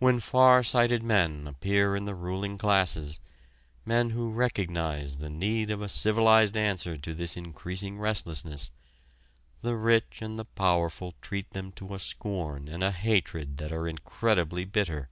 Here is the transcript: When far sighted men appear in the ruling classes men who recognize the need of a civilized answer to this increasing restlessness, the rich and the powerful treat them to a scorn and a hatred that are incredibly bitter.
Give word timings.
When 0.00 0.18
far 0.18 0.64
sighted 0.64 1.04
men 1.04 1.46
appear 1.46 1.94
in 1.94 2.04
the 2.04 2.16
ruling 2.16 2.58
classes 2.58 3.20
men 3.86 4.10
who 4.10 4.32
recognize 4.32 5.18
the 5.18 5.30
need 5.30 5.70
of 5.70 5.80
a 5.80 5.88
civilized 5.88 6.56
answer 6.56 6.96
to 6.96 7.14
this 7.14 7.36
increasing 7.36 7.96
restlessness, 8.00 8.72
the 9.60 9.76
rich 9.76 10.18
and 10.20 10.36
the 10.36 10.46
powerful 10.46 11.14
treat 11.22 11.48
them 11.50 11.70
to 11.76 11.94
a 11.94 12.00
scorn 12.00 12.66
and 12.66 12.82
a 12.82 12.90
hatred 12.90 13.58
that 13.58 13.70
are 13.70 13.86
incredibly 13.86 14.64
bitter. 14.64 15.10